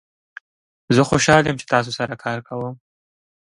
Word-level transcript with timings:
زه 0.95 1.01
خوشحال 1.09 1.43
یم 1.47 1.57
چې 1.61 1.69
تاسو 1.73 1.91
سره 1.99 2.15
کار 2.23 2.37
کوم. 2.47 2.73